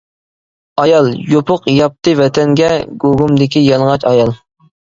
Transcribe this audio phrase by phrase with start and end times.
[0.83, 2.73] ئايال، يوپۇق ياپتى ۋەتەنگە،
[3.07, 4.37] گۇگۇمدىكى يالىڭاچ ئايال.